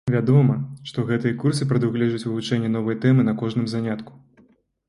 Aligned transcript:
Вядома, 0.13 0.53
што 0.91 1.03
гэтыя 1.11 1.37
курсы 1.43 1.67
прадугледжваюць 1.73 2.27
вывучэнне 2.31 2.73
новай 2.77 2.99
тэмы 3.05 3.27
на 3.29 3.37
кожным 3.43 3.73
занятку. 3.75 4.19